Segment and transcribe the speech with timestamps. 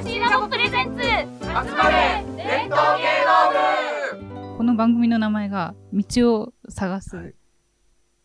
[0.00, 1.02] FC ラボプレゼンツ。
[1.02, 1.06] 集
[1.42, 2.24] まれ。
[2.34, 3.04] 伝統芸
[4.16, 4.56] 能部。
[4.56, 7.34] この番組の名前が道を探す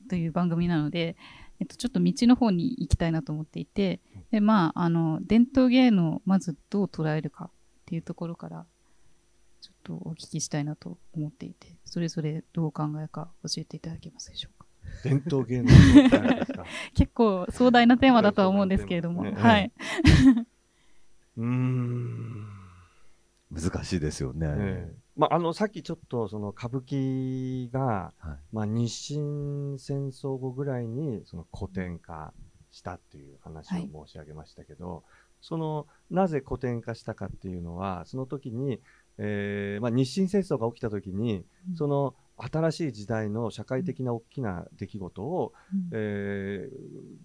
[0.09, 1.17] という番組なので、
[1.59, 3.99] えっと、ちょっと道の方に行きたいなと思っていて、
[4.31, 7.49] でまあ、あの伝統芸能をまずどう捉えるかっ
[7.85, 8.65] ていうところから
[9.59, 14.65] ちょっとお聞きしたいなと思っていてそれぞれどうお考えか教えていただけますでしょうか？
[15.03, 15.69] 伝統芸能
[16.95, 19.73] 結構壮大なテーマだとは思うんですけれども、ね、はい。
[21.37, 22.47] うん。
[23.51, 24.47] 難しいですよね。
[24.49, 32.33] えー、まあ、あのさっきちょっとその歌舞伎が、はい、まあ、日清戦争後ぐらいにその古典化
[32.71, 35.03] したっていう話を申し上げましたけど、はい、
[35.41, 38.81] そのなぜ古典化したかっていうのはその時に、
[39.17, 46.71] えーまあ、日清戦争が起きた時に、うん、その新しい時代の社会的な大きな出来事を、うん、えー、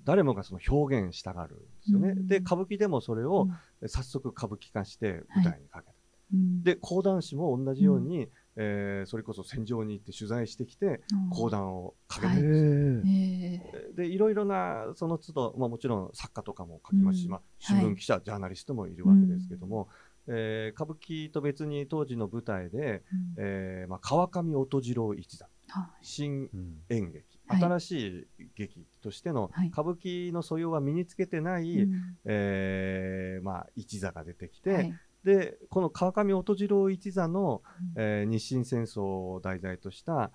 [0.05, 2.11] 誰もがその表現したがるんですよね。
[2.11, 3.49] うん、で歌舞伎でもそれを
[3.87, 5.91] 早速歌舞伎化して舞台にかけた。
[5.91, 5.95] は
[6.33, 11.01] い、で講談師も同じように、うん、えー、それこそ戦場に行って取材してきて
[11.33, 13.95] 講談をかけてるんですよ。
[13.97, 19.89] でいろいろなその都度、まあ、もちろん作家とかも書きますし、まあ、新聞記者、はい、ジャーナリストもいるわけですけども、
[20.33, 26.49] えー、歌舞伎と別に当時の舞台で、うん、えー、まあ、川上音次郎一座、はい、新
[26.89, 31.89] 演劇、うん、新しい劇としての歌舞伎の素養は身につけてない、はい、
[32.27, 37.63] えー、まあ、一座が出てきて、はい、でこの川上音次郎一座の、
[37.97, 40.31] うん、えー、日清戦争を題材とした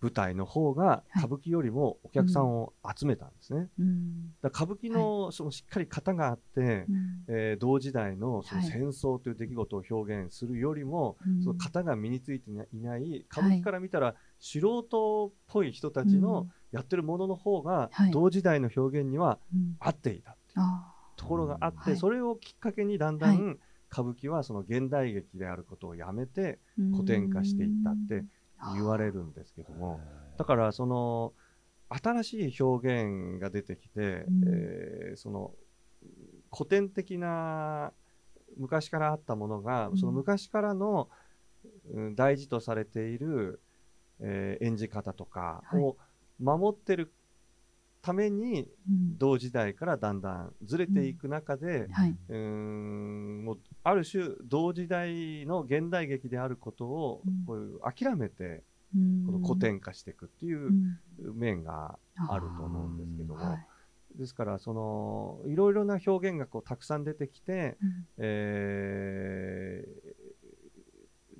[0.00, 3.68] 舞台の方が歌舞伎よりもお客さんを集めたんですね。
[3.78, 6.86] うん、だ歌舞伎のそのしっかり型があって、はい、
[7.28, 19.38] えー、同時代のその戦争という出来事を表現するよりも、はい、その型が身についていない歌舞伎から見たら素人っぽい人たちのやってるものの方が同時代の表現には
[19.78, 20.66] 合っていたっていう
[21.16, 23.58] ところがあって、それをきっかけにだんだん
[23.92, 26.58] 歌舞伎はその現代劇であることをやめて
[26.92, 28.24] 古典化していったって。
[28.74, 30.00] 言われるんですけども
[30.38, 31.32] だからその
[31.88, 35.52] 新しい表現が出てきて、うん、えー、その
[36.54, 37.92] 古典的な
[38.56, 41.08] 昔からあったものが、うん、その昔からの、
[41.92, 43.60] うん、大事とされている、
[44.20, 45.96] えー、演じ方とかを
[46.40, 47.12] 守ってる
[48.02, 48.68] ために、
[49.16, 58.64] 同時代からだんだんずれていく中で、はい、うんもうある種同時代の現代劇であることを、こういう諦めて、
[59.26, 60.70] この古典化していくっていう
[61.32, 61.98] 面が
[62.28, 63.58] あると思うんですけども。
[64.16, 70.12] ですからそのいろいろな表現がこうたくさん出てきて、うん、えー、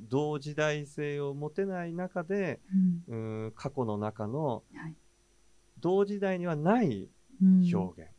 [0.08, 2.60] 同時代性を持てない中で、
[3.08, 4.62] うん、ん過去の中の
[5.82, 7.08] 同時代にはない
[7.42, 8.10] 表現、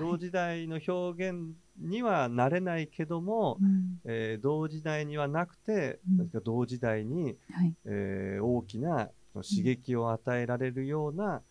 [0.00, 11.42] うん、同時代の表現にはなれないけども、うん、えー、同時代にはなくて、うん、同時代に、はい、えー、大きな刺激を与えられるような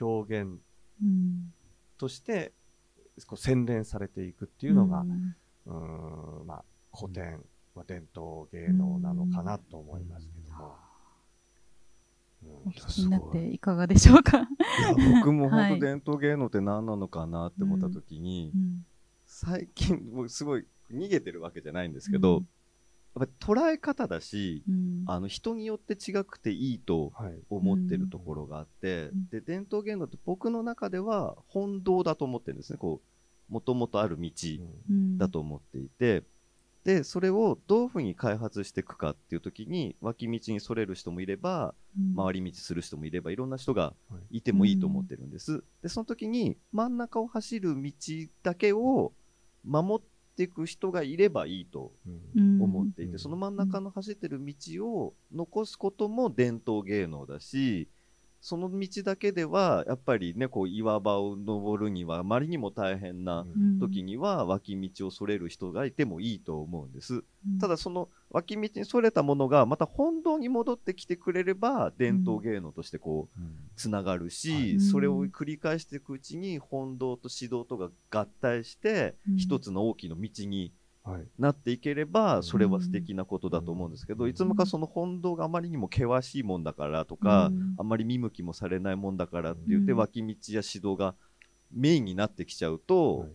[0.00, 0.58] 表現
[1.98, 2.52] として、
[3.26, 5.04] こう洗練されていくっていうのが、
[5.66, 7.40] うん、まあ、古典、
[7.74, 10.35] まあ、伝統芸能なのかなと思いますけども。
[12.66, 13.58] お聞きになってい。
[13.58, 14.48] かがでしょうか？
[15.20, 18.84] 僕も本当 伝統芸能って何なのかなって思った時に、うん、
[19.24, 22.48] 最近もうすごい逃げてるわけじゃないんですけど、うん、
[23.20, 27.12] やっぱり捉え方だし、うん、あの人によって違くていいと
[27.50, 32.78] 思ってるところがあって、で伝統芸能って僕の中では本道だと思ってるんですね。
[32.78, 33.00] こ
[33.48, 34.30] うもともとある道
[35.18, 36.24] だと思っていて。
[36.86, 43.92] でそれをどういうふうに開発していくかっていう時に脇道にそれる人もいれば、うん、回り道する人もいればいろんな人が
[44.30, 44.40] い。
[44.40, 45.64] てもいいと思ってるんです。
[45.82, 47.92] でその時に真ん中を走る道
[48.44, 49.12] だけを
[49.64, 51.90] 守っていく人がいればいいと
[52.36, 57.88] 思っていて、その真ん中の走ってる道を残すことも伝統芸能だし
[58.46, 63.44] その道だけではやっぱりねこう岩場を登るにはあまりにも大変な
[63.80, 67.18] 時には脇道をそれる人がいてもいいと思うんです、う
[67.56, 73.40] ん、ただその脇道にそれたものがまた本堂に戻ってきてくれれば伝統芸能としてこう
[73.74, 80.72] つながるし、うん、それを繰り返していくうちに本堂と指導とが合体して一つの大きな道に
[81.38, 91.14] なっていければそれは素敵なことだと思うんですけど、いつもかその本堂があまりにも険しいもんだからとか、あんまり見向きもされないもんだからって言って脇道や指導が
[91.72, 93.28] メインになってきちゃうと、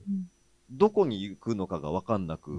[0.70, 2.52] どこに行くのかが分かんなく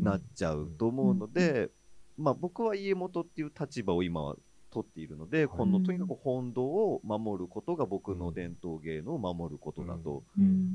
[0.00, 1.70] なっちゃうと思うので、
[2.16, 4.36] まあ僕は家元っていう立場を今は
[4.76, 10.22] 取っているので、このとにかく本堂を守ることが僕の伝統芸能を守ることだと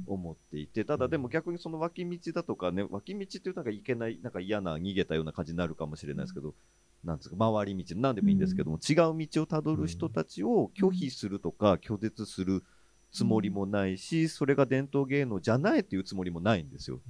[0.07, 6.55] 思っていて、ただでも逆にその脇道だとかね、脇道っていうなんかいけない、なんか嫌な逃げたような感じになるかもしれないですけど、
[7.03, 12.63] なんですか、回り道、なんでもいいんですけども、違う道をたどる人たちを拒否するとか拒絶する
[13.11, 17.01] つもりもないし、それが伝統芸能じゃないっていうつもりもないんですよ。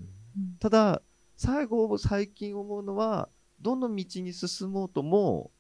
[0.60, 1.02] ただ、
[1.38, 3.30] 最後、最近思うのは、
[3.62, 5.52] どの道に進もうとも、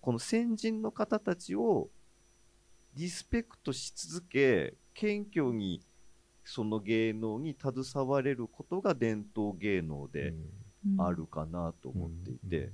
[0.00, 1.88] この先人の方たちを
[2.96, 5.80] リスペクトし続け、謙虚に
[6.44, 10.34] その芸能に携われることが伝統芸能で
[10.98, 12.70] あるかなと思っていて、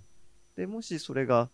[0.56, 1.50] でもしそれが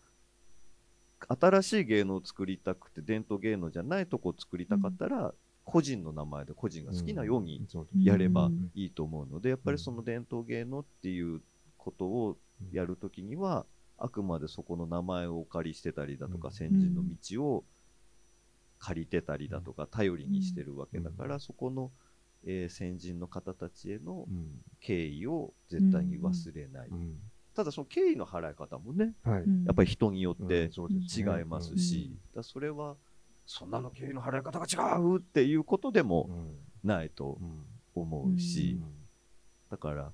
[1.40, 5.34] 新しい芸能を作りたくて伝統芸能じゃないとこを作りたかったら、
[5.64, 7.64] 個人の名前で個人が好きなように
[8.02, 11.40] やればいいと思うので、やっぱりその伝統芸能っていう
[11.78, 12.36] ことを
[12.72, 13.64] やるときには、
[14.02, 17.64] あくまでそこの名前をお借りしてたりだとか、先人の道を
[18.80, 21.92] 借りてたりだとか、頼りにしてるわけだから、そこの、
[22.44, 24.26] えー、先人の方たちへの
[24.80, 26.90] 敬意を絶対に忘れない。
[27.54, 32.96] ただその敬意の払い方もね、はい、やっぱり人によって違いますし、だそれは
[33.46, 36.28] そんなの敬意の払い方が違うっていうことでも
[36.82, 37.38] ないと
[37.94, 38.80] 思うし、
[39.70, 40.12] だから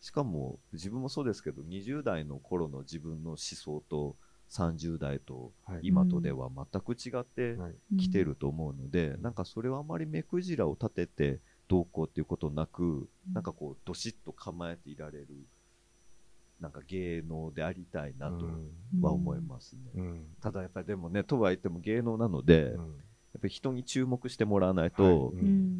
[0.00, 4.16] しかも自分もそうですけど20代の頃の自分の思想と
[4.50, 5.52] 30代と
[5.82, 7.56] 今とでは全く違って
[7.98, 15.26] きてると思うので、なんかそれはあまり目くじらを立ててどうこうっていうことなく、なんかこうどしっと構えていられる
[16.60, 18.46] なんか芸能でありたいなと
[19.00, 22.74] は思いますね、うん、ただやっぱりでもねとは言っても芸能なので、
[23.38, 25.32] っぱり人に注目してもらわないと、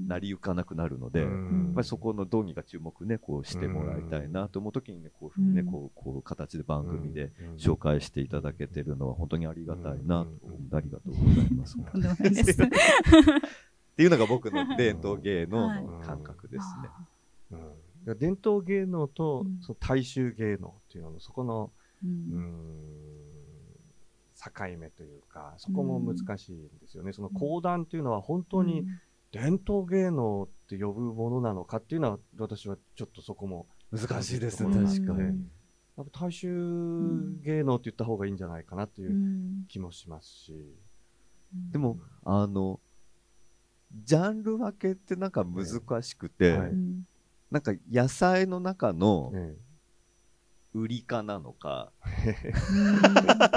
[0.06, 1.30] 成り行かなくなるので、やっ
[1.74, 10.26] ぱりそこのどうにか注目ねこうしてもらいたいなと思う時にねこういうふうにねこうこう形で番組で紹介していただけてるのは本当にありがたいな
[10.70, 11.76] と、ありがとうございます。
[11.78, 11.82] っ
[13.96, 16.66] ていうのが僕の 伝統芸能の感覚です
[17.50, 17.58] ね。
[18.18, 21.72] 伝統芸能とその大衆芸能っていうののそこの、
[22.04, 23.17] うん、
[24.50, 27.12] 境目というかそこも難しいんですよね。
[27.12, 28.86] その講談というのは本当に
[29.32, 34.50] 伝統芸能って呼ぶものなのかっていうのは私はちょっとそこも難しいで。
[34.50, 35.44] すね確かに。
[36.12, 40.54] 大衆芸能って言った方がいいんじゃないかなっていう気もしますし。
[41.72, 42.78] でもあの
[44.04, 46.72] ジャンル分けってなんか難しくて、はい。
[47.50, 49.32] なんか野菜の中の
[50.74, 51.92] 売りかなのか、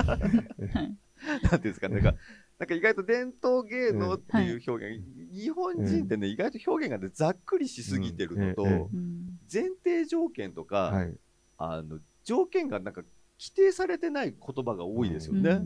[0.07, 2.19] なんていうんですかね、なんか、
[2.59, 5.03] なんか意外と伝統芸能っていう表現、
[5.33, 8.89] 日本人ってね、意外と表現がね、ざっくりしすぎてるのと、
[9.51, 11.07] 前提条件とか、
[11.57, 13.01] あの、条件がなんか
[13.39, 15.61] 規定されてない言葉が多いですよね。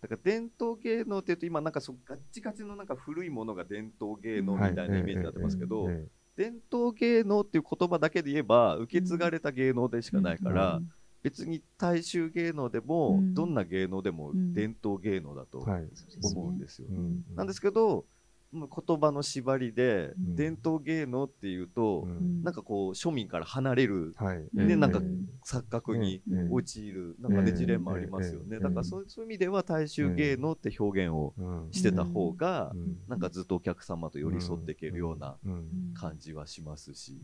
[0.00, 5.88] だから伝統芸能っていうと今なんかそガッチガチのなんか古いものが伝統芸能みたいなイメージになってますけど、
[6.36, 10.80] 伝統芸能っていう言葉だけで言えば受け継がれた芸能でしかないから、
[11.22, 16.88] 別に大衆芸能でも、どんな芸能でも伝統芸能だと思うんですよ。
[17.34, 18.04] なんですけど
[18.60, 22.06] 言葉の縛りで、伝統芸能っていうと、
[22.42, 24.14] なんかこう庶民から離れる、
[24.54, 25.00] でなんか
[25.44, 31.34] 錯覚に陥る、なんかねジレンマありますよね、だからそういう意味では大衆芸能って表現を
[31.72, 32.72] してた方が、
[33.08, 35.36] なんかずっとお客様と寄り添っていけるような
[35.94, 37.20] 感じはしますし、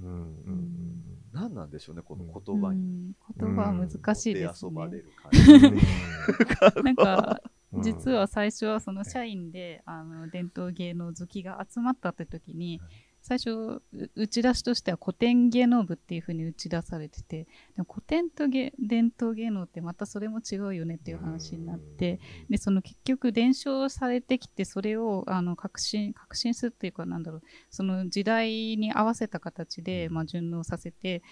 [1.33, 4.71] 何なんでしょうねこの言葉に、言葉は難しいですね。
[4.71, 6.83] 遊ばれる感じ。
[6.83, 7.41] なんか
[7.81, 12.81] 実は最初はその社員であの伝統芸能好きが集まったって時に、
[13.23, 13.81] 最初
[14.17, 17.49] 打ち出しとしては古典芸能部っていうふうに打ち出されててで
[17.79, 22.19] も古典と伝統芸能ってまたそれも違うよねっていう話になって
[22.51, 31.23] でその結局伝承されてきてそれをあの革新革新するっていうかなんだろうその時代に合わせた形で、まあ、順応させて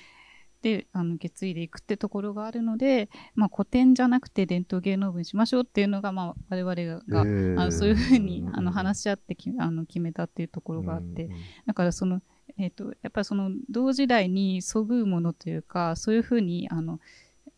[0.62, 11.29] であの受け継いでいくってところがあるので、まあ、古典じゃなくて伝統芸能部にしましょうっていうのが、まあ、我々が、えー、あのそういうふうにあの話し合ってきあの決めたっていうところがあって、
[11.67, 12.21] だからその、
[12.59, 17.00] えーと、やっぱりその同時代にそぐうものというかそういうふうにあの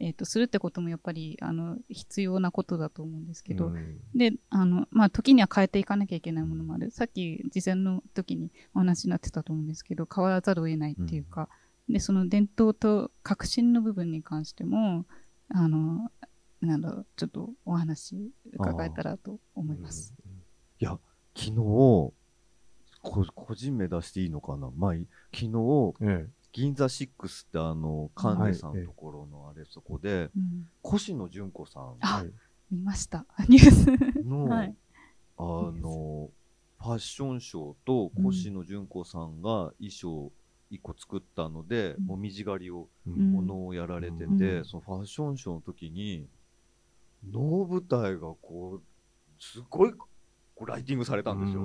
[0.02, 6.90] えーと、するってこともやっぱりあの必要なことだと思うんですけど、うん、であの、まあ、時には変えていかなきゃいけないものもある。
[6.90, 11.48] さっき事前の時にお話になってたと思うんですけど変わらざるを得ないっていうか、
[11.88, 15.04] でその伝統と革新の部分に関しても
[15.48, 16.10] あの
[16.60, 20.14] なんだろうちょっとお話伺えたらと思います。
[20.78, 20.98] いや
[21.34, 22.12] 昨日
[23.02, 24.92] 個人名出していいのかな、まあ、
[25.32, 30.30] 昨日、ええ、銀座6ってあの神根さんのところのあれ、そこで、
[30.84, 31.96] 越野純子さん。
[32.70, 34.24] 見ました、 ニュース。
[34.24, 34.74] の、はい、
[35.36, 36.30] あの、
[36.78, 40.32] ファッションショーと越野純子さんが衣装
[40.72, 46.26] 一個作ったので、うん、もみじ狩りを、ものをやられてて、うん、そのファッションショーの時に、
[47.30, 48.82] 能舞台がこう、
[49.38, 49.92] すごい
[50.66, 51.62] ライティングされたんですよ。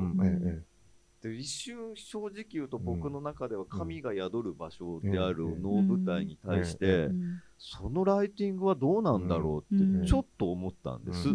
[1.21, 7.09] で一瞬正直言うと僕の中では神が宿る場所である能舞台に対して、
[7.57, 11.29] そのライティングはどうなんだろうってちょっと思ったんです。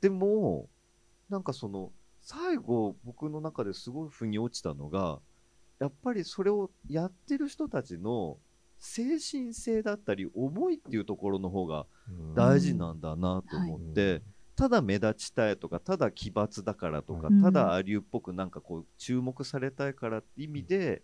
[0.00, 0.68] でも
[1.28, 1.90] なんかその
[2.20, 5.18] 最後僕の中ですごい腑に落ちたのが
[5.82, 8.38] やっぱりそれをやってる人たちの
[8.78, 11.86] 精神性だったり思いっていうところの方が
[12.36, 14.22] 大事なんだなと思って、
[14.62, 21.02] ただ目立ちたいとかただ奇抜だからとか、うん、ただアリューっぽくなんかこう注目されたいからって意味で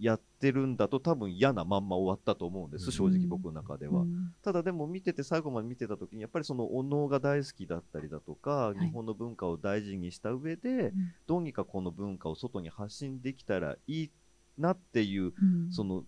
[0.00, 10.94] やってるんだと多分嫌なまんま終わったと思うんです、正直僕の中では、うん、ただでも見てて最後まで見てた時にやっぱりそのお能が大好きだったりだとか、はい、日本の文化を大事にした上で、
[11.26, 14.10] どうにかこの文化を外に発信できたらいい
[14.56, 15.34] なっていう、
[15.70, 16.04] その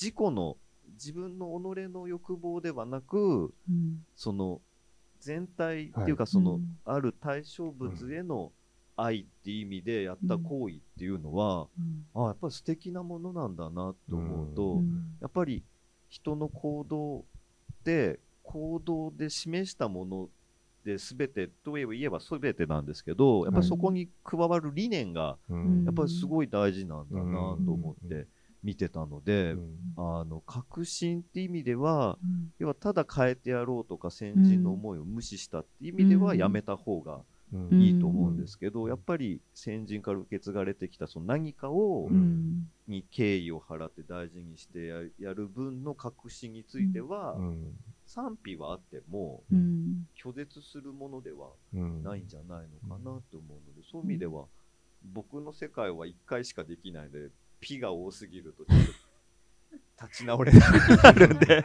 [0.00, 0.56] 自己の
[0.94, 3.52] 自分の己の欲望ではなく、
[4.16, 4.62] その
[5.20, 8.52] 全体っていうか、その、ある対象物への
[8.96, 11.68] 愛っていう意味でやった行為っていうのは、
[12.14, 14.82] あやっぱり素敵なものなんだなと思うと、
[15.20, 15.62] やっぱり
[16.08, 17.24] 人の行動
[17.84, 20.28] で行動で示したもの
[20.84, 25.38] で全てといえば全てなんですけどやっぱりそこに加わる理念が
[25.84, 28.26] やっぱりすごい大事なんだなと思って。
[28.62, 37.20] 見てたので、うん、あの革新って意味では、うん、要はただ変えてやろうとか先人の思いを無視したって意味ではやめた方が
[37.72, 42.08] いいと思うんですけど、やっぱり先人から受け継がれてきたその何かを、
[42.86, 47.36] に敬意を払って大事にしてやる分の革新については、
[48.06, 49.42] 賛否はあっても、
[50.22, 54.44] 拒絶するものではないんじゃないのかなと思うので、そういう意味では
[55.12, 58.86] 僕の世界は1回しかできないのでピが多すぎるとちょっ
[59.98, 61.64] と立ち直れなくなるんで。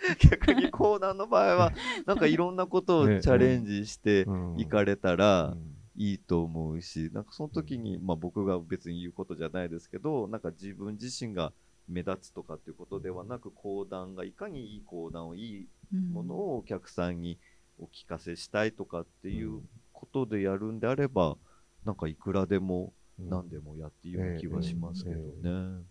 [0.30, 1.72] 逆に講談の場合は
[2.06, 5.54] なんかいろんなことをチャレンジしていかれたら
[5.96, 11.52] いいと思うしなんかその時に、まあ、僕が別に言うことじゃないですけどなんか自分自身が
[11.88, 15.68] 目立つとかっていうことではなく講談がいかにいい講談をいい
[16.12, 17.38] ものをお客さんに
[17.78, 19.60] お聞かせしたいとかっていう
[19.92, 21.36] ことでやるんであれば
[21.84, 22.92] なんかいくらでも
[23.28, 25.84] 何でもやっている気はしますけどね。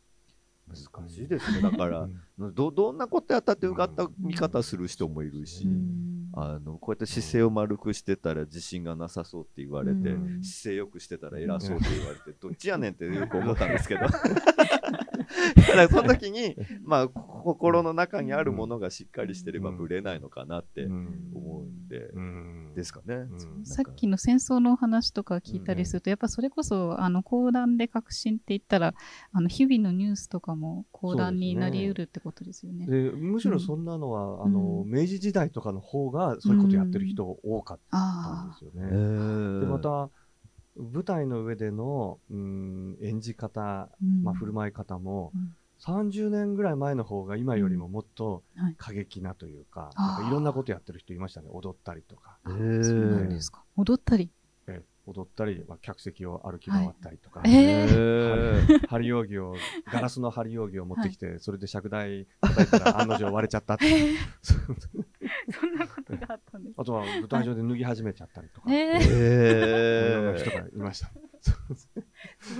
[0.69, 1.62] 難しいですね。
[1.62, 2.07] だから、
[2.38, 5.67] ど、どんなことやったって受かった見方する人もいるし、
[6.33, 14.01] あの、こうやって姿勢を丸くしてたら自信がなさそうって言われて、姿勢よくしてたら偉そうって言われて、どっちやねんってよく思ったんですけど。
[15.55, 22.12] だからその時に、まあ、心の中にあるものがしっかりしてればぶれないのかなって思うんで、
[22.75, 23.27] ですかね。
[23.63, 28.93] さっきの戦争のお話とか聞いたりすると、やっぱそれこそ、あの、講談で革新って言ったら、
[29.31, 32.86] あの、日々のニュースとかも講談になり得るってことですよね。
[32.88, 39.59] でむしろそんなのは、あの、明治時代とかの方が、そういうことやってる人多かったんですよね。
[39.59, 40.09] で、また、
[40.79, 43.89] 舞台の上での、うん、演じ方、
[44.24, 45.55] まあ、振る舞い方も、うん。
[45.79, 48.43] 30年ぐらい前の方が今よりももっと
[48.77, 51.48] 過激なというか、うんはい、なんかいろんなことやってる人いましたね。
[51.51, 52.38] 踊ったりとか。
[52.45, 53.63] そうなんですか。
[53.77, 54.29] 踊ったり。
[54.67, 57.51] え踊ったり、まあ、客席を歩き回ったりとか、はい。
[57.53, 59.55] えー、針扇を
[59.91, 64.15] ガラスの針扇を持ってきて、はい、それで尺台叩いたら案の定割れちゃったって、えー、
[65.51, 66.75] そんなことがあったんです。
[66.77, 68.98] あとは舞台上で脱ぎ始めちゃったりとか、え。
[68.98, 71.12] ー、いろんな人がいました。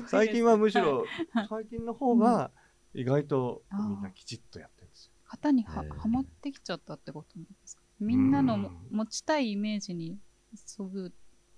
[0.08, 1.06] 最近はむしろ
[1.50, 2.52] 最近の方が
[2.94, 5.12] 意外とみんなきちっとやってるんですよ。
[5.28, 7.84] 型には,、はまってきちゃったってことなんですか？
[8.00, 10.18] みんなの持ちたいイメージに
[10.56, 11.12] そぐっ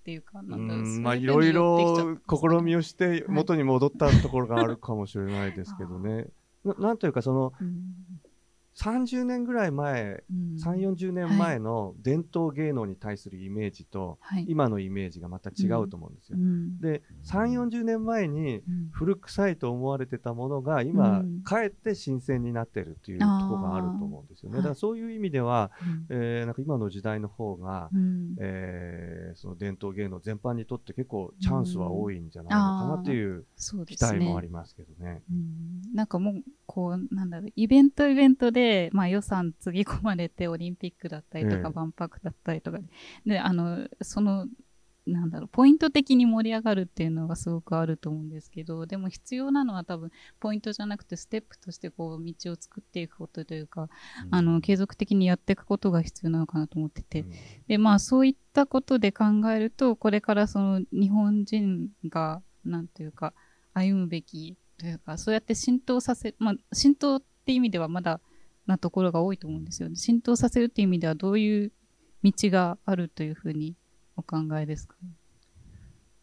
[0.04, 6.26] ていうか、なんかまあいろいろ試みをして元に戻ったところがあるかもしれないですけどね。
[6.64, 7.52] ななんというかその、
[8.76, 16.38] 30年ぐらい前、うん、3、40年前の伝統芸能に対するイメージと、はい、今のイメージがまた違うと思うんですよ。
[16.38, 24.56] うん、で、3、40年前に古臭いと思われてたものが今、うん、かえって新鮮になってるっていうところがあると思うんですよね。
[24.56, 25.70] だからそういう意味では、
[26.08, 33.44] えー、なんか今の時代の方が、うん、えー、その伝統芸能全般にとって結構チャンスは多いんじゃないのかなっていう
[33.86, 35.14] 期待もありますけどね。
[35.14, 35.22] ね
[35.94, 42.78] なんかもう、こう、なんだろう、イベントイベントでで、まあ、予算つぎ込まれてオリンピックだったりとか、万博だったりとか
[43.26, 44.46] であのその
[45.04, 53.88] なんだろう、ポイント的に盛り上がるっていうのがすごくあると思うんですけど、でも必要なのは多分、ポイントじゃなくて、ステップとしてこう、道を作っていくことというか、
[54.26, 57.32] うん、あの、継続的にやっていくことが必要なのかなと思ってて、うん、
[57.66, 63.34] で、まあ、そういったことで考えると、これからその、日本人が、なんというか、
[63.74, 68.20] 歩むべきというか、そうやって浸透させ、まあ、浸透って意味ではまだ、
[68.66, 69.96] なところが多いと思うんですよね。
[69.96, 71.72] 浸透させるっていう意味ではどういう
[72.22, 73.74] 道があるというふうに
[74.16, 74.96] お考えですか、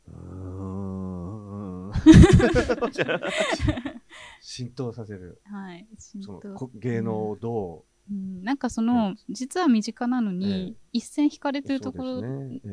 [4.41, 5.41] 浸透させる。
[5.45, 5.87] はい。
[5.97, 12.21] その芸能をどう、うん、なんかその、実は身近なのに、一線引かれてるところ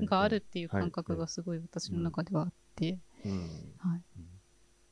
[0.06, 2.98] があるっていう感覚がすごい私の中ではあって、
[3.78, 4.02] はい、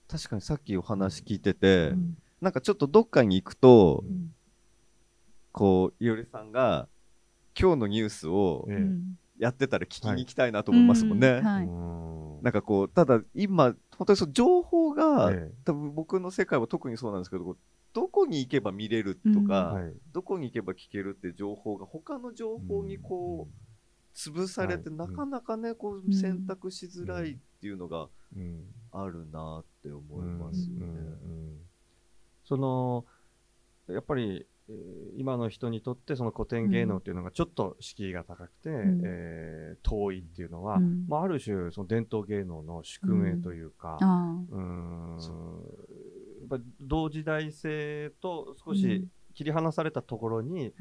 [0.08, 4.33] 確かにさっきお話聞いてて、うん、なんかちょっとどっかに行くと、うん、
[5.54, 6.88] こういおりさんが
[7.58, 11.28] 今日のニュースを、うんやってたら聞きに行きたいなと思いますもんね。
[11.28, 11.42] はい。
[11.42, 17.56] はい、なんかこう、ただ今、本当にその情報が、ええ、多分僕の世界は特にそうなんですけど、
[17.92, 28.08] どこに行けば見れるとか、うん、どこに行けば聞けるって情報が他の情報にこう、潰されて、なかなかね、こう選択しづらいっていうのが
[28.92, 30.86] あるなって思いますよね。
[32.44, 33.04] その、
[33.88, 34.53] やっぱりえー、
[35.16, 44.04] 今の人にとってその古典芸能っていうのがちょっと敷居が高くて、うん、えー、遠いっていうのは、うん、まあ、ある種その伝統芸能の宿命というか、う
[44.58, 45.18] ん、
[46.50, 50.72] やっぱ同時代性と少し切り離されたところに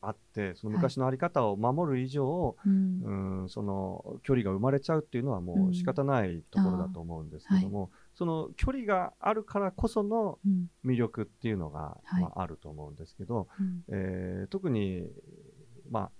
[0.00, 10.38] あって、その昔の在り方を守る以上、はい、うんその距離が生まれちゃうっていうのはもう仕方ないところだと思うんですけども、その距離があるからこその
[10.84, 13.46] 魅力っていうのが、うん、まあ、あると思うんですけど、はい、
[13.88, 15.06] えー、特に、
[15.90, 16.10] まあ、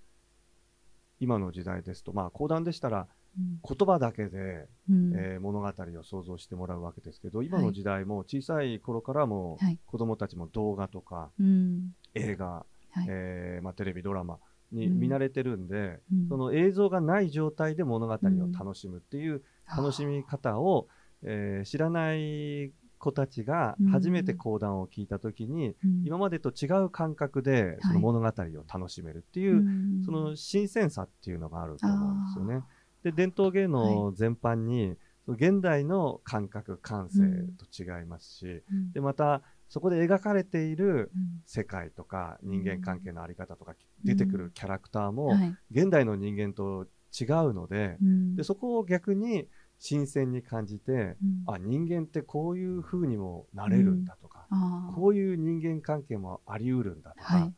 [1.19, 14.39] 今の時代ですと、まあ、講談でしたら、言葉だけで、うん、えー、物語を想像してもらうわけですけど今の時代も小さい頃からも、はい、子どもたちも動画とか、うん、映画、はい、えー、まあ、テレビドラマ
[14.71, 20.87] に見慣れてるんで、うん、その映像がない状態で物語を楽しむっていう楽しみ方を、
[21.23, 28.31] えー、知らない子たちが初めて講談を聞いた時に、うん、今までと違う感覚でその物語を
[28.71, 32.63] 楽しめるっていう、はい、その新鮮さっていうのがあると思うんですよね。
[33.03, 34.97] で伝統芸能全般に、はい、
[35.29, 37.19] 現代の感覚感性
[37.57, 41.11] と違いますし、うん、でまたそこで描かれている
[41.45, 45.33] 世界とか人間関係の在り方とか出てくるキャラクターも
[45.71, 46.87] 現代の人間と
[47.19, 47.97] 違うので,、
[48.35, 49.47] でそこを逆に
[49.79, 57.53] 新鮮に感じて、うん、あ人間ってこういうふうにもなれるんだとか、うん、こういう人間関係もありうるんだとか、はい、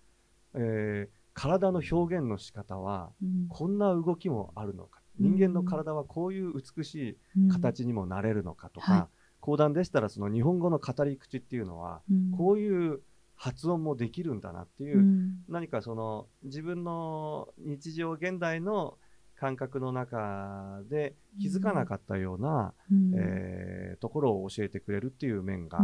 [0.56, 3.12] えー、体の表現の仕方は、
[3.48, 9.08] こんな動きもあるのか、人間の体はこういう美しい形にもなれるのかとか、はい、
[9.40, 12.02] 講談でしたらその日本語の語り口っていうのは、
[12.38, 13.00] こういう
[13.36, 18.98] 発音もできるんだなっていう、何かその自分の日常現代の
[19.40, 25.80] 感覚の中で気づかなかったような、うん、えー、ところを教えてくれるっていう面が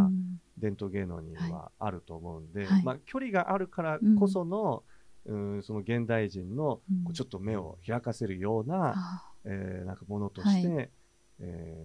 [0.58, 4.84] 伝統芸能にはあると思うんで、はい、まあ、距離があるからこその、
[5.26, 10.90] うん、その現代人のこうちょっと目を開かせるような、うん、えー、なんかものとして、はい、
[11.40, 11.78] え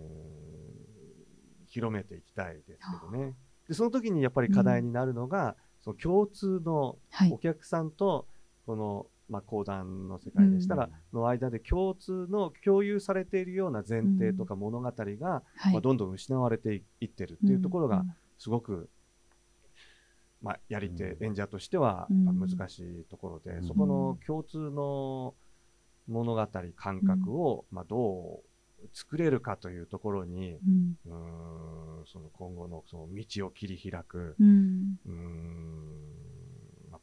[1.67, 3.35] ー、広めていきたいですけどね。
[3.69, 6.99] でその時にやっぱり課題になるのが、その共通の
[7.31, 8.27] お客さんと
[8.67, 18.05] このまあ、講談の世界でしたら、の間で共通の共有されているような前提とか物語が、まあ、どんどん失われていってるっていうところが
[18.39, 18.91] すごく、
[20.43, 25.35] まあ、やり手、演者としては難しいところで、そこの共通の
[26.09, 30.97] 物語感覚を、まあ、どう作れるかというところに、うん、
[32.07, 36.20] その今後のその道を切り開く、うん、うん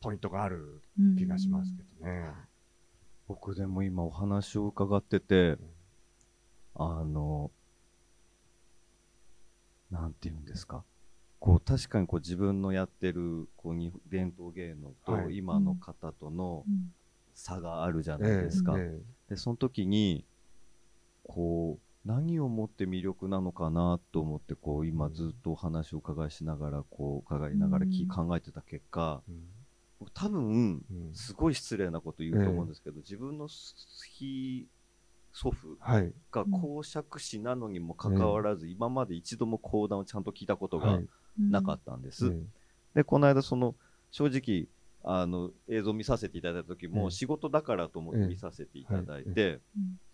[0.01, 0.81] ポイントがある
[1.17, 2.31] 気がしますけどね。
[3.27, 5.57] 僕でも今お話を伺ってて、
[6.75, 7.51] あの、
[9.91, 10.83] なんて言うんですか。
[11.39, 16.65] こう確かにこう自分のやってるこうに伝統芸能と今の方との
[17.35, 18.75] 差があるじゃないですか。
[19.29, 20.25] でその時に
[21.23, 29.21] こう何をもって魅力なのかなと思ってこう今ずっとお話を伺いしながらこう伺いながら考えてた結果、
[30.13, 30.83] 多分、
[31.13, 34.67] すごい失礼なこと言うと思うんですけど、自分のひ
[35.33, 35.77] 祖父
[36.31, 40.99] が公爵士なのにもかかわらず、今まで一度も講談をちゃんと聞いたことが
[41.37, 42.35] なかったんです。
[42.93, 43.75] で、この間、その、
[44.11, 44.67] 正直、
[45.03, 49.61] あの映像見させていただいた時も、仕事だからと思って見させていただいて、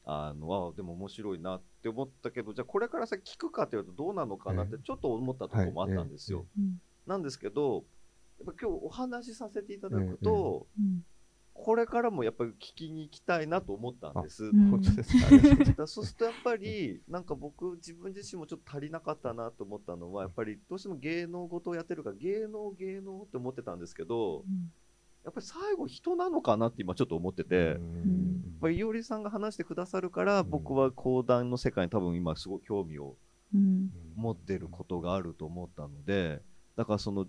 [0.05, 6.45] あのあでも面白いなって思ったけどじゃあこれから先聞くかというとどうなのかなってちょっと思ったところもあったんですよ。
[7.07, 7.85] なんですけど
[8.45, 10.67] やっぱ今日お話しさせていただくと、
[11.53, 14.51] これからもやっぱり聞きに行きたいなと思ったんです。
[14.51, 24.43] 本当ですか、 そうするとやっぱりなんか僕自分自身もちょっと足りなかったなと思ったのはやっぱりどうしても芸能事をやってるから芸能芸能って思ってたんですけど、
[25.23, 27.79] やっぱり最後人なのかなって今ちょっと思ってて、やっ
[28.59, 33.15] ぱりいおりさんが話してくださるから僕は講談の世界に多分今すごい興味を
[34.15, 36.41] 持ってることがあると思ったので
[36.75, 37.27] だからその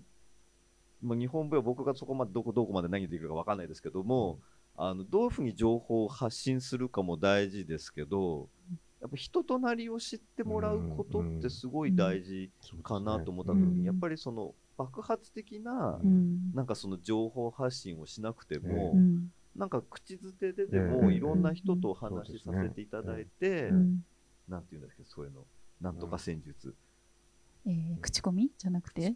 [1.05, 4.39] まあ、日本舞踊僕がそこまでどこどこまで何できるか分かんないですけども、
[4.75, 8.49] あのどういうふうに情報を発信するかも大事ですけど
[9.01, 12.51] やっぱ人となりを知ってもらうことってすごい大事
[12.83, 15.99] かなと思った時に、やっぱりその爆発的な、
[16.53, 18.95] なんかその情報発信をしなくても、
[19.55, 23.71] なんか口づてででもいろんな人とお話しさせていただいて、
[24.49, 25.45] なんていうんですけどそういうの。
[25.81, 26.73] なんとか戦術。
[27.67, 28.51] えー、口コミ？
[28.57, 29.15] じゃなくて？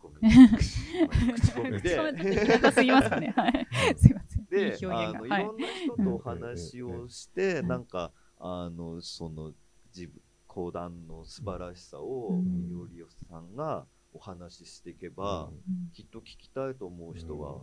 [1.36, 1.82] 口コミ。
[1.82, 3.34] で長すぎますかね。
[3.38, 3.68] はい。
[3.96, 4.46] すいません。
[4.46, 9.54] でいいあの、い、ろんな人とお話をして、なんかあのその
[9.96, 12.42] 自分講談の素晴らしさを
[12.92, 15.52] いおりさんがお話ししていけば、
[15.94, 17.62] きっと聞きたいと思う人は、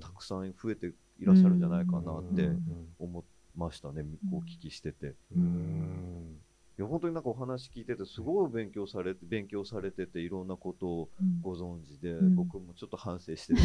[0.00, 2.50] たくさん増えていらっしゃるんじゃないかなって
[2.98, 5.14] 思いましたね、お聞きしてて。
[5.34, 6.40] うん
[6.78, 11.08] いや本当になんかお話聞いててすごい勉強されて勉強されてていろんなことを
[11.40, 13.60] ご存知で、うん、僕もちょっと反省してて、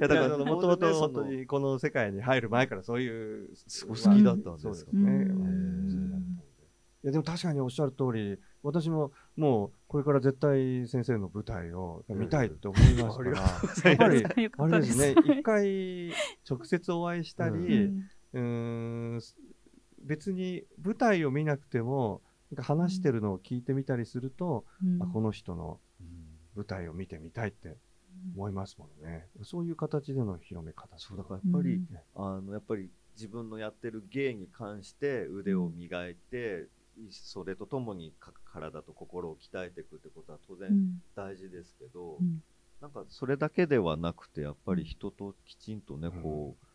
[0.00, 3.48] やだからもともと本当にこの世界に入る前からそういう
[3.88, 5.26] 好きだったんですかね。
[7.02, 14.24] いやでも確かにおっしゃる通り私ももうこれから絶対先生の舞台を見たいって思いますから、やっぱり
[14.58, 15.14] あれですね。
[15.22, 16.12] 一回
[16.48, 17.90] 直接お会いしたり、
[18.34, 19.20] うん、
[20.04, 25.80] 別に舞台を見なくてもなんか話してるのを聞いてみたりすると、うん、あこの人の
[26.54, 27.76] 舞台を見てみたいって
[28.36, 30.96] 思いますもんね、そういう形での広め方。
[30.98, 36.66] そうだからやっぱり、うん、あのやっぱり自分のやってる芸に関して腕を磨いて、
[37.10, 38.12] それとともに
[38.44, 40.70] 体と心を鍛えていくってことは当然
[41.16, 42.42] 大事ですけど、うん、
[42.80, 46.66] なんかそれだけではなくてやっぱり人ときちんとね、こう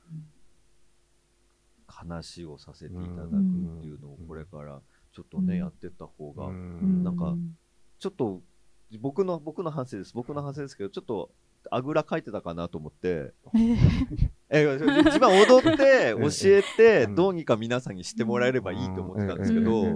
[1.89, 7.35] 話をさせていただくっていうのをこれからちょっとね、やってった方が、なんか
[7.99, 8.41] ちょっと
[8.99, 10.13] 僕の僕の反省です。
[10.13, 11.31] 僕の反省ですけどちょっと
[11.69, 13.33] あぐらかいてたかなと思って、
[14.49, 19.93] え一番踊って 教えてどうにか皆さんにしてもらえればいいと思ってたんですけど、や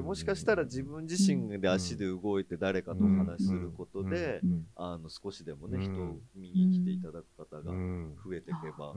[0.00, 4.40] もしかしたら自分自身で足で動いて誰かとお話しすることで、
[4.76, 7.72] あの少しでもね、人を見に来ていただく方が
[8.24, 8.94] 増えていけば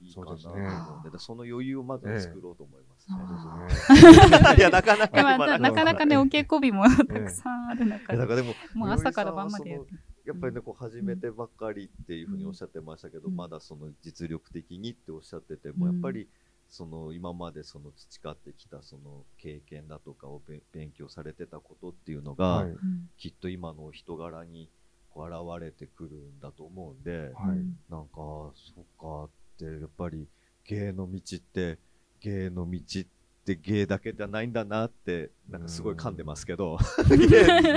[0.00, 0.56] いいかなと思
[1.02, 4.56] うので、その余裕をまず作ろうと思いますね。
[4.56, 8.42] いや、なかなか、なかなか ね、お稽古日もたくさんある中で、
[8.74, 9.92] もう朝から晩までやって。
[10.26, 16.28] やっぱりね、こう始めてばっかりっていうふうにおっしゃってましたけど、まだその実力的にっておっしゃってても、やっぱり、
[16.70, 20.40] その今までその培ってきたその経験だとかを
[20.72, 22.74] 勉強されてたことっていうのが、はい、
[23.18, 24.70] きっと今の人柄に
[25.14, 25.26] 現
[25.60, 27.58] れてくるんだと思うんで、はい、
[27.90, 29.28] なんかそっかっ
[29.58, 30.28] てやっぱり
[30.64, 31.78] 芸の道って
[32.20, 33.04] 芸の道っ
[33.44, 36.78] て芸だけじゃないんだなってなんかすごい噛んでますけど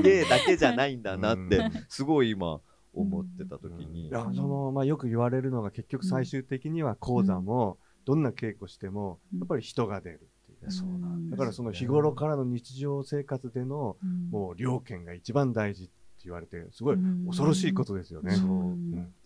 [0.04, 2.62] 芸だけじゃないんだなってすごい今
[2.94, 4.10] 思ってた時に。
[4.10, 13.98] いやそのまあ、よく言われるのが結局最終的には講座も、どんな稽古してもやっぱり人が出るっていう、そうなんだからその日頃からの日常生活での、
[14.32, 15.92] もう両権が一番大事って
[16.26, 18.34] 言われてすごい恐ろしいことですよね。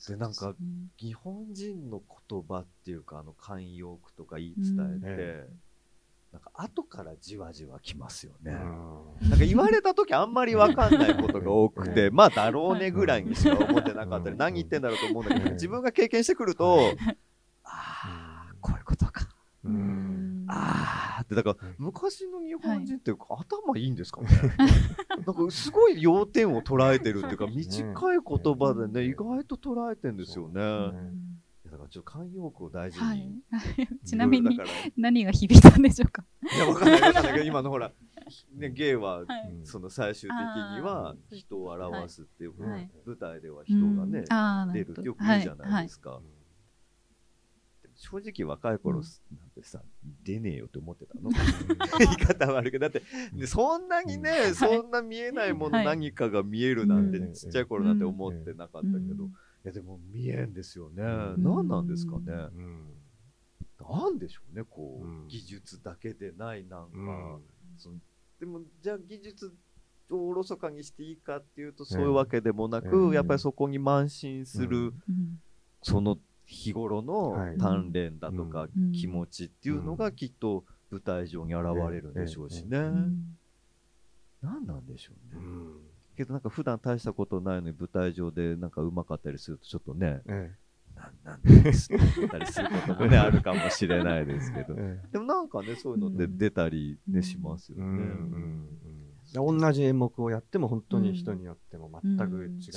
[0.08, 0.56] でなんか
[1.00, 5.50] 日本人の言葉っていうかあの慣用句とか言い伝えて、
[6.34, 8.52] なんか後からじわじわきますよね。
[8.52, 8.60] な
[9.36, 16.80] んか言われた時あんまり分かんないことが多くて、まあだろうねぐらいにしか思ってなかったり、何言ってんだろうと思うんだけど、自分が経験してくると、
[17.64, 19.28] ああ、こういうことか。
[20.50, 24.30] ああってだから昔の日本人って頭いいんですかね、
[25.26, 30.62] なんかすごい要点を捉えてるっていうか短い言葉でね意外と捉えてんですよね。
[31.70, 34.58] だからちょっと慣用句を大事に、はい、ちなみに
[34.96, 36.24] 何が響いたんでしょうか？
[36.56, 37.92] いやわかんないわかんないけど今のほら
[38.56, 39.24] ね、芸は、
[39.64, 40.38] その最終的
[40.76, 42.54] には人を表すっていう、
[43.06, 44.26] 舞台では人がね、
[44.74, 46.20] 出るってよく言うじゃないですか。
[47.98, 49.82] 正直若い頃なんてさ、
[50.24, 51.30] 出ねえよって思ってたの？
[52.00, 59.30] 言い方悪いけどだってそんなにね、そんな見えないもの何かが見えるなんて、ちっちゃい頃なんて思ってなかったけど、い
[59.64, 61.04] やでも見えんですよね、
[61.38, 62.50] 何なんですかね、
[63.80, 67.42] なんでしょうねこう、うん、技術だけでないなんか、うん、
[67.78, 67.96] その
[68.40, 69.54] でもじゃあ技術
[70.10, 74.94] をおろそかにしていいかっていうとそういうわけでもなく、えー、やっぱりそこに慢心する、
[75.82, 82.80] その日頃の鍛錬だとか気持ちっていうのがきっと舞台上に現れるんでしょうしね。
[84.42, 85.42] 何なんでしょうね。
[86.16, 90.52] けどなんか普段大したことないのに舞台上でなんかうまかったりするとちょっとね、え
[90.96, 93.18] え、なんなんですったりすることもね。
[93.18, 98.04] あるかもしれないですけど、 ええ、でもなんかねそういうので出たりね、しますよね。
[99.36, 99.42] うん。
[99.42, 102.70] うんうん同じ演目をやっても本当に人によっても全く違うんです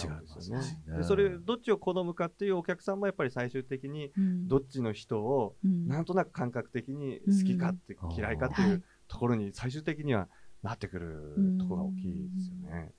[0.51, 0.81] よね。
[0.89, 4.11] うん、でそれどっちを好むかっていうお客さんもやっぱり最終的に
[4.49, 10.29] どっちの人をなんとなく感覚的に好きかって嫌いかっていうところに最終的には
[10.63, 12.93] なってくるところが大きいですよね。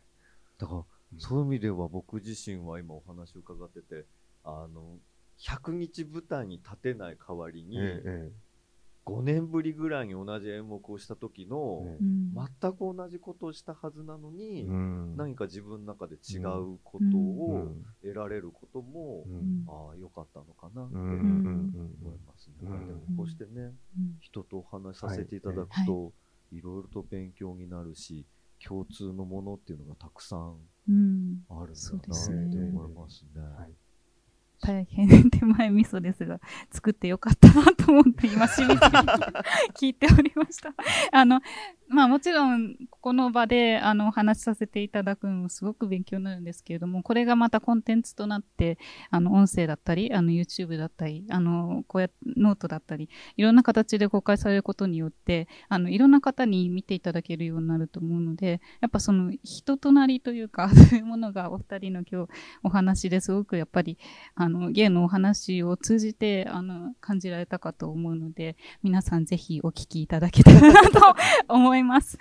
[0.58, 0.84] だから
[1.18, 4.06] そういう意味では僕自身は今お話を伺ってて
[4.44, 4.98] あの
[5.40, 8.32] 100日舞台に立てない代わりに、ええ
[9.06, 11.86] 5年ぶりぐらいに同じ演目をした時の、
[12.62, 17.68] 全く同じことをしたはずなのに、うん、何か自分の中で違うことを
[18.04, 22.70] 得られることも、うん、ああよかったのかなって思いますね。
[22.86, 23.74] でもこうしてね、
[24.20, 26.14] 人とお話しさせていただくと、
[26.52, 26.62] い。
[26.62, 28.26] ろいろと勉強になるし
[28.64, 30.46] 共通のものっていうのがたくさんあ
[30.86, 33.42] るんだなって思いますね。
[33.42, 33.81] はい
[34.62, 36.40] 大変手前味噌ですが、
[36.72, 38.78] 作ってよかったなと思って今、しみじみ
[39.76, 40.74] 聞いておりました。
[41.12, 41.42] あの、
[41.92, 48.78] まあもちろん、ここの場で、あの、お話しさせていただくのもすごく勉強になるんですけれども、これがまたコンテンツとなって、
[49.10, 62.30] あの、音声だったり、あの、YouTube だったり、あの、こうやノートだったり、いろんな形で公開されることによって、あの、いろんな方に見ていただけるようになると思うので、やっぱその、人となりというか、 そういうものがお二人の今日
[62.64, 63.98] お話ですごくやっぱり、
[64.36, 71.16] あの、芸のお話を通じて、あの、感じられたかと思うので、皆さんぜひお聞きいただけたらなと
[71.54, 72.18] 思います。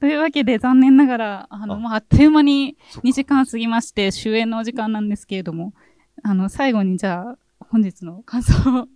[0.00, 5.74] というわけで、残念ながら、あの、あ、あっという間に2時間過ぎまして、終演のお時間なんですけれども、
[6.22, 7.38] あの、最後にじゃあ、
[7.70, 8.88] 本日の感想を。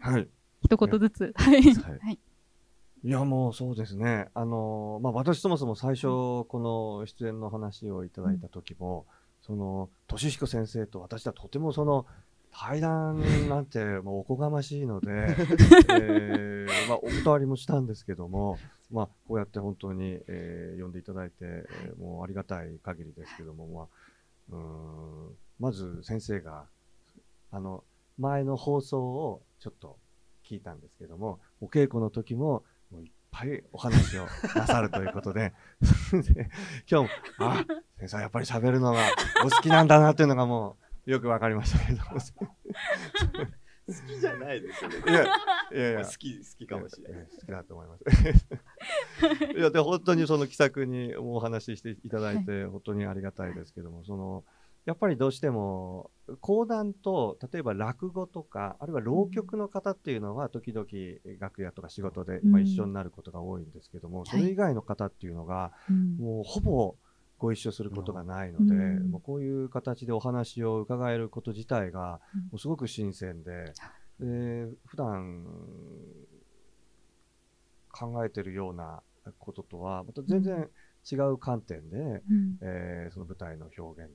[0.00, 0.28] はい。
[0.62, 1.32] 一言ずつ。
[1.36, 1.62] はい。
[1.62, 2.18] はい。
[3.02, 4.28] いや、もうそうですね。
[4.34, 6.06] あの、まあ、私そもそも最初、
[6.46, 6.46] こ
[7.00, 9.19] の出演の話をいただいた時も、うん
[9.50, 12.06] その、俊彦先生と私はとてもその、
[12.52, 15.10] 対談なんてもうおこがましいので、
[15.90, 18.58] えー、まあ、お断りもしたんですけども、
[18.92, 26.66] まあ、こうやって本当に、えー、呼んでいただいて、えー、もうありがたい限りですけども、まあ、うんまず先生が、
[27.50, 27.82] あの、
[28.18, 29.98] 前の放送をちょっと
[30.44, 32.62] 聞いたんですけども、お稽古の時も、
[33.30, 35.52] ぱいお話をなさるということで、
[36.90, 37.64] 今日も、あ、
[37.98, 39.00] 先生やっぱり喋るのが
[39.44, 42.02] お好きなんだなっていうのがもうよくわかりましたけど。
[43.90, 44.96] 好きじゃないですよね。
[45.06, 45.26] いや、い
[45.74, 47.26] やいや、好き、好きかもしれない。
[47.26, 48.04] 好きだと思います。
[49.56, 54.44] いや、で、本当にその気さくにお話ししていただいて、本当にありがたいですけども、その、
[54.90, 60.84] やっぱりどうしても講談と例えば落語とかあるいは浪曲の方っていうのは時々
[61.38, 65.70] 楽屋とか仕事で、まあ、一緒になることが多いんですけども、それ以外の方っていうのが、
[66.18, 66.96] もうほぼ
[67.38, 72.18] ご一緒することがないので、もうこういう形でお話を伺えること自体が
[72.50, 73.72] もうすごく新鮮で、
[74.18, 75.46] で普段
[77.92, 79.02] 考えてるような
[79.38, 80.68] こととはまた全然
[81.08, 84.10] 違う観点で、うん、えー、その舞台の表現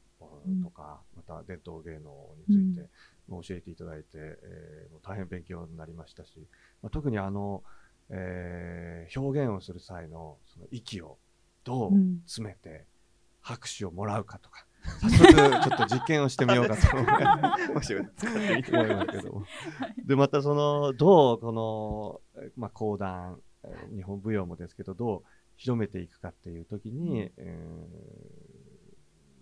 [0.64, 2.90] とか、また伝統芸能について
[3.30, 6.48] 教えていただいて、えー、大変勉強になりましたし、
[6.82, 7.64] まあ、特にあの、
[8.10, 11.18] えー、表現をする際のその息を
[11.64, 11.92] どう
[12.26, 12.86] 詰めて
[13.42, 14.66] 拍手をもらうかとか、
[15.02, 16.82] 早速ちょっと実験をしてみようかと。
[18.72, 19.44] 思いますけど
[20.06, 22.22] でまたそのどうこの、
[22.56, 23.40] まあ、講談
[23.96, 25.24] 日本舞踊もですけどどう
[25.58, 28.45] 広めていくかっていう時に、うん、えー、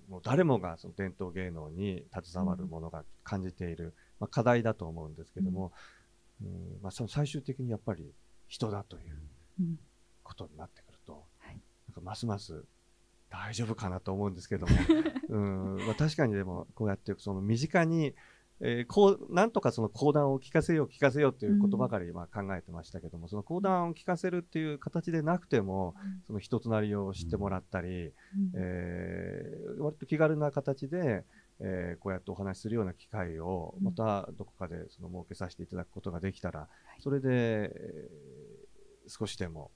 [0.09, 5.71] もう誰もがその伝統芸能に携わるものが感じている、まあ、課題だと思うんですけども、
[6.41, 6.49] うん、
[6.81, 8.11] まあ、その最終的にやっぱり
[8.47, 9.17] 人だという
[10.23, 12.63] ことになってくると、はい、なんかますます
[13.29, 14.73] 大丈夫かなと思うんですけども、
[15.29, 18.13] うんまあ、確かにでもこうやってその身近に
[18.61, 28.13] えー、こうなんとかその講談を聞かせよう聞かせようっていうことばかりまあ考えてましたけども、うん、その講談を聞かせるっていう形でなくても、うん、その人となりを知ってもらったり、うん、
[28.55, 31.25] えー、割と気軽な形で、
[31.59, 36.67] えー、こうやってお話しするような機会をまたどこかでその設けさせていただくことができたら、
[36.99, 39.71] それで、えー、少しでも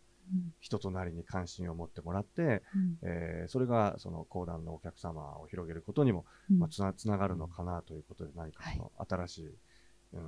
[0.60, 9.48] 人となりに関心を持ってもらって、うん、えー、それがその講談のお客様を広げることにも、まあ、つなつながるのかなということで何かその新しい、
[10.14, 10.22] うん、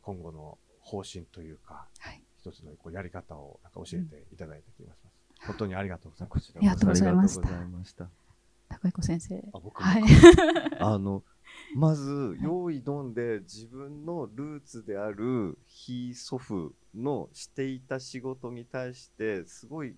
[0.00, 5.14] 今後の方針というか、はい、一つのこうやり方をなんか教えていただいた気がします。
[5.40, 6.58] うん、本当にありがとうございました。
[6.58, 8.21] ありがとうございました。
[8.82, 9.36] 高彦先生。
[9.52, 10.02] あ僕はい、
[10.80, 11.22] あの
[11.76, 19.96] まず用意どんで自分のルーツである非祖父のしていた仕事に対してすごい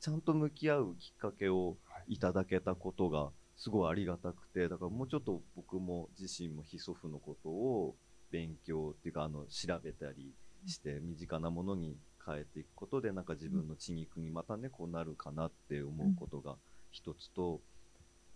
[0.00, 7.96] ちゃんと向き合うきっかけをいただけたことがすごいありがたくてだからもうちょっと僕も自身も非祖父のことを
[8.30, 10.34] 勉強っていうかあの調べたり
[10.66, 16.56] して身近なものに変えていくことでなんか自分の血肉にまたねこうなるかなって思うことが
[16.90, 17.60] 一つと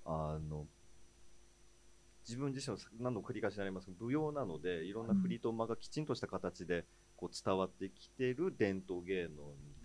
[0.09, 0.67] あの
[2.27, 6.85] 自分自身は何度も繰り返しになりますけど舞踊なのでいろんな振りと間がきちんとした形で
[7.17, 9.31] こう伝わってきてる伝統芸能に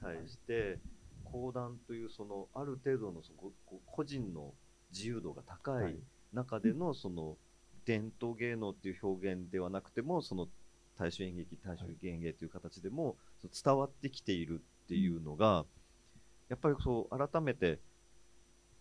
[0.01, 0.79] 対して
[1.25, 3.51] 講談というそのある程度のその
[3.85, 4.53] 個人の
[4.93, 5.95] 自由度が高い
[6.31, 7.35] 中でのその
[7.85, 10.47] 伝統芸能っていう表現ではなくてもその
[10.97, 13.17] 大衆演劇大衆芸芸という形でも
[13.63, 15.65] 伝わってきているっていうのが
[16.49, 17.79] やっぱりそう改めて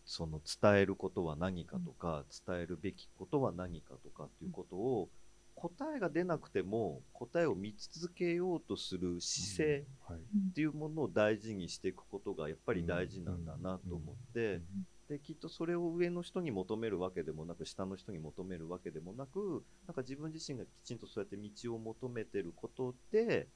[0.04, 5.08] その伝えることは何かとか、伝えるべきことは何かとかっていうことを
[5.54, 9.84] 答えが出なくても答えを見続けようとする姿勢
[10.14, 14.60] っていうものを大事にしていくことがやっぱり大事なんだなと思って
[15.08, 23.46] できっとそれを上の人に求めるわけでもなく下の人に求めるわけでもなくなんか自分自身がきちんとそうやって道を求めてることで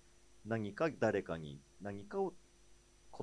[0.44, 2.34] 何か誰かに何かを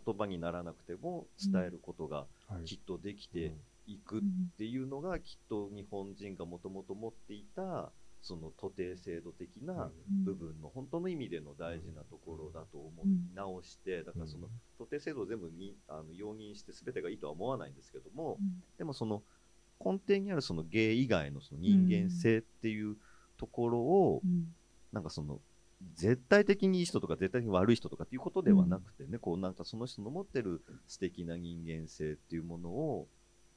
[0.05, 2.25] 言葉にならなくても伝えることが
[2.65, 3.53] きっとできて
[3.85, 4.21] いくっ
[4.57, 9.91] ていうのがきっと日本人がもともと持っていたその徒弟制度的な
[10.23, 18.37] 部分の本当の意味での大事なところだと思い直してだからその徒弟制度を全部にあの容認して全てがいいとは思わないんですけども
[18.77, 19.21] でもその
[19.83, 22.95] 根底にあるその芸以外のその人間性っていう
[23.37, 24.21] ところを
[24.93, 25.03] なん。
[25.03, 25.41] かその
[25.95, 33.07] 絶対的にいい人とか絶対的に悪い人とかっていうことではなくてね、うん、こうなんかその人の持ってる素敵な人間性っていうものを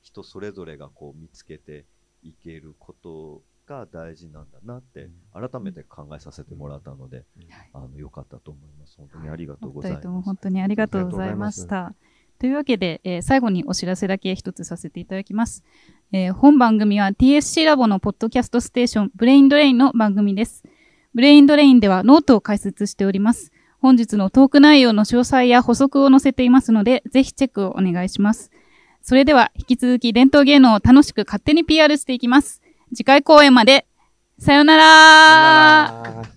[0.03, 1.85] 人それぞれがこう見つけて
[2.23, 8.97] いけることが大事なんだなって改めて考えさせてもらったので、うん、あの良かったと思います。
[8.97, 10.09] 本当にありがとうございます。
[10.09, 11.95] 本当にありがとうございました。
[12.39, 15.65] というわけで、えー、最後にお知らせだけ一つさせていただきます。
[16.13, 20.63] えー、本番組は TSC ラボのポッドキャストステーションブレインドレインの番組です。
[21.17, 23.51] ブレインドレインではノートを開設しております。
[23.81, 28.51] 本日のトーク内容の詳細や補足を載せていますので、ぜひチェックをお願いします。
[29.01, 32.61] それでは、引き続き伝統芸能を楽しく勝手に PR していきます。
[32.95, 33.87] 次回公演まで、
[34.39, 36.36] さよなら